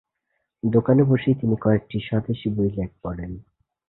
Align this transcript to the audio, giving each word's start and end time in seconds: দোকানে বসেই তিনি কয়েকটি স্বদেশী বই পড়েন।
দোকানে 0.63 1.03
বসেই 1.03 1.35
তিনি 1.35 1.55
কয়েকটি 1.61 1.97
স্বদেশী 1.99 2.47
বই 2.49 2.69
পড়েন। 3.03 3.31